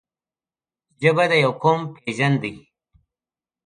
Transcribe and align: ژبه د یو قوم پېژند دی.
ژبه 1.01 1.25
د 1.31 1.33
یو 1.43 1.51
قوم 1.63 1.79
پېژند 2.03 2.37
دی. 2.43 2.53